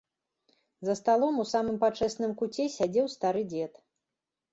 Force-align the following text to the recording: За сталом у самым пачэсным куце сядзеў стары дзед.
За 0.87 0.95
сталом 0.99 1.35
у 1.43 1.45
самым 1.51 1.77
пачэсным 1.83 2.33
куце 2.39 2.65
сядзеў 2.77 3.05
стары 3.17 3.43
дзед. 3.53 3.73